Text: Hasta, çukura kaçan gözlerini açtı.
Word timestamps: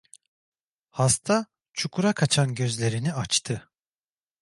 Hasta, 0.89 1.45
çukura 1.73 2.13
kaçan 2.13 2.55
gözlerini 2.55 3.13
açtı. 3.13 3.71